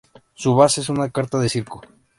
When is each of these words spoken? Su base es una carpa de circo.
Su 0.33 0.55
base 0.55 0.81
es 0.81 0.89
una 0.89 1.11
carpa 1.11 1.37
de 1.37 1.47
circo. 1.47 1.83